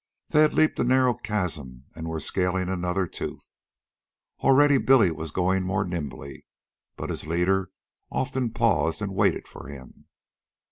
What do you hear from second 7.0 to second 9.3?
his leader often paused and